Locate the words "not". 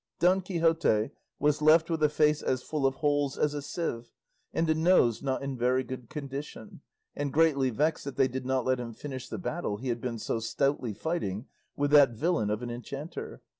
5.21-5.43, 8.43-8.65